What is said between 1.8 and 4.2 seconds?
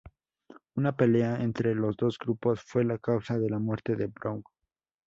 dos grupos fue la causa de la muerte de